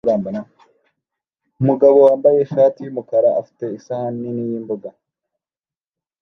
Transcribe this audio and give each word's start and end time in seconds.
Umugabo 1.61 1.97
wambaye 2.07 2.37
ishati 2.39 2.79
yumukara 2.81 3.29
afite 3.41 3.63
isahani 3.77 4.17
nini 4.19 4.43
yimboga 4.51 4.89